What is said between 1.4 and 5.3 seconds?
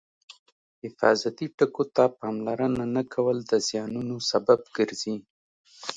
ټکو ته پاملرنه نه کول د زیانونو سبب ګرځي.